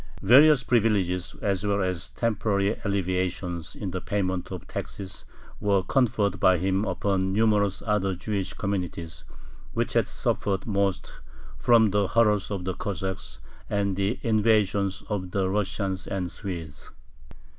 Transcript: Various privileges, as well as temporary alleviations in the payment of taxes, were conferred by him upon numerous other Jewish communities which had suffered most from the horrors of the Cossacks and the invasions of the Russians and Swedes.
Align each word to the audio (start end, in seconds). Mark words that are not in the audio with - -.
Various 0.23 0.63
privileges, 0.63 1.35
as 1.43 1.63
well 1.63 1.83
as 1.83 2.09
temporary 2.09 2.75
alleviations 2.83 3.75
in 3.75 3.91
the 3.91 4.01
payment 4.01 4.49
of 4.51 4.65
taxes, 4.67 5.25
were 5.59 5.83
conferred 5.83 6.39
by 6.39 6.57
him 6.57 6.85
upon 6.85 7.31
numerous 7.33 7.83
other 7.85 8.15
Jewish 8.15 8.53
communities 8.55 9.25
which 9.73 9.93
had 9.93 10.07
suffered 10.07 10.65
most 10.65 11.13
from 11.59 11.91
the 11.91 12.07
horrors 12.07 12.49
of 12.49 12.65
the 12.65 12.73
Cossacks 12.73 13.41
and 13.69 13.95
the 13.95 14.17
invasions 14.23 15.03
of 15.07 15.29
the 15.29 15.47
Russians 15.47 16.07
and 16.07 16.31
Swedes. 16.31 16.89